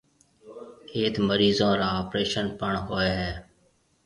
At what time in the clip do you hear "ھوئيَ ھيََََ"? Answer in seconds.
2.85-3.33